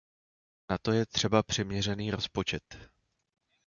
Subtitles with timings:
[0.69, 2.91] Na to je třeba přiměřený rozpočet.